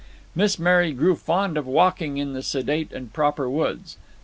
Miss 0.33 0.57
Mary 0.57 0.93
grew 0.93 1.15
fond 1.15 1.59
of 1.59 1.67
walking 1.67 2.17
in 2.17 2.33
the 2.33 2.41
sedate 2.41 2.91
and 2.91 3.13
proper 3.13 3.47
woods. 3.47 3.97